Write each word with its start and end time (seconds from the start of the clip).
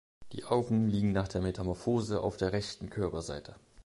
Die 0.31 0.45
Augen 0.45 0.87
liegen 0.87 1.11
nach 1.11 1.27
der 1.27 1.43
Metamorphose 1.43 2.21
auf 2.21 2.35
der 2.35 2.53
rechten 2.53 2.89
Körperseite. 2.89 3.53